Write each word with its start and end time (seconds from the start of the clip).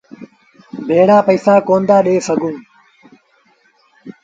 ڀيڙآ 0.87 1.17
پئيٚسآ 1.25 1.53
ڪونا 1.67 1.85
دآ 1.89 1.97
ڏي 2.05 2.15
سگھون۔ 2.27 2.55